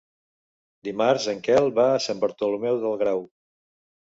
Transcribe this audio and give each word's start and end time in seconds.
Dimarts 0.87 1.27
en 1.35 1.43
Quel 1.49 1.69
va 1.81 1.85
a 1.91 1.99
Sant 2.07 2.25
Bartomeu 2.25 2.81
del 2.87 2.99
Grau. 3.05 3.23